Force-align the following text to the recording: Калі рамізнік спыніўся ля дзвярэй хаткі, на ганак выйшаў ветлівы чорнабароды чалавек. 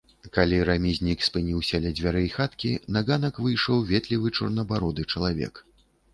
Калі 0.35 0.57
рамізнік 0.69 1.19
спыніўся 1.27 1.81
ля 1.83 1.91
дзвярэй 1.99 2.25
хаткі, 2.37 2.73
на 2.97 3.05
ганак 3.11 3.35
выйшаў 3.49 3.85
ветлівы 3.93 4.35
чорнабароды 4.41 5.09
чалавек. 5.13 5.65